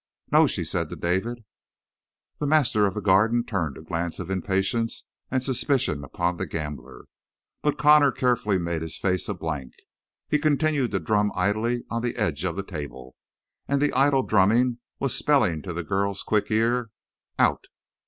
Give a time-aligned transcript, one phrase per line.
[0.31, 1.43] "No," she said to David.
[2.39, 7.03] The master of the Garden turned a glance of impatience and suspicion upon the gambler,
[7.61, 9.73] but Connor carefully made his face a blank.
[10.27, 13.15] He continued to drum idly on the edge of the table,
[13.67, 16.89] and the idle drumming was spelling to the girl's quick ear:
[17.37, 17.67] "Out!"